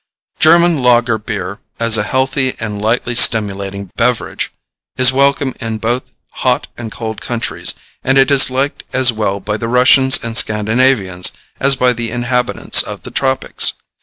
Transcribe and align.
German 0.39 0.79
lager 0.79 1.19
beer, 1.19 1.59
as 1.79 1.95
a 1.95 2.01
healthy 2.01 2.55
and 2.59 2.81
lightly 2.81 3.13
stimulating 3.13 3.91
beverage, 3.97 4.51
is 4.97 5.13
welcome 5.13 5.53
in 5.59 5.77
both 5.77 6.11
hot 6.41 6.65
and 6.75 6.91
cold 6.91 7.21
countries. 7.21 7.75
It 8.03 8.31
is 8.31 8.49
liked 8.49 8.83
as 8.93 9.13
well 9.13 9.39
by 9.39 9.57
the 9.57 9.67
Russians 9.67 10.17
and 10.23 10.35
Scandinavians 10.35 11.33
as 11.59 11.75
by 11.75 11.93
the 11.93 12.09
inhabitants 12.09 12.81
of 12.81 13.03
the 13.03 13.11
tropics. 13.11 13.73